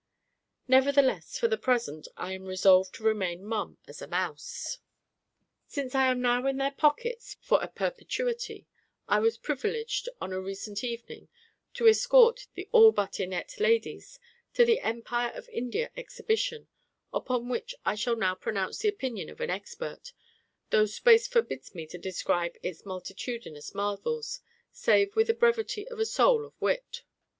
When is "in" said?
6.47-6.57